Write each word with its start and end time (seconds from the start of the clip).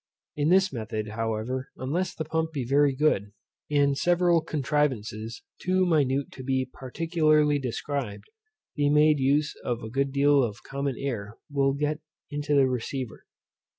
In 0.35 0.49
this 0.49 0.73
method, 0.73 1.09
however, 1.09 1.69
unless 1.77 2.15
the 2.15 2.25
pump 2.25 2.53
be 2.53 2.65
very 2.65 2.95
good, 2.95 3.33
and 3.69 3.95
several 3.95 4.41
contrivances, 4.41 5.43
too 5.61 5.85
minute 5.85 6.31
to 6.31 6.43
be 6.43 6.67
particularly 6.73 7.59
described, 7.59 8.25
be 8.75 8.89
made 8.89 9.19
use 9.19 9.53
of 9.63 9.83
a 9.83 9.91
good 9.91 10.11
deal 10.11 10.41
of 10.43 10.63
common 10.63 10.95
air 10.97 11.37
will 11.51 11.73
get 11.73 11.99
into 12.31 12.55
the 12.55 12.67
receiver. 12.67 13.27